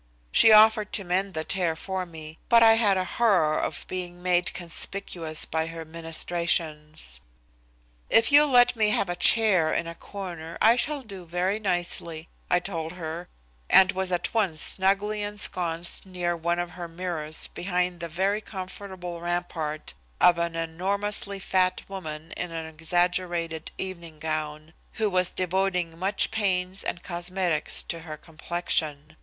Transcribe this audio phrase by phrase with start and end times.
[0.31, 4.23] She offered to mend the tear for me, but I had a horror of being
[4.23, 7.19] made conspicuous by her ministrations.
[8.09, 12.27] "If you'll let me have a chair in a corner I shall do very nicely,"
[12.49, 13.29] I told her,
[13.69, 19.21] and was at once snugly ensconced near one of her mirrors behind the very comfortable
[19.21, 26.31] rampart of an enormously fat woman in an exaggerated evening gown, who was devoting much
[26.31, 29.15] pains and cosmetics to her complexion.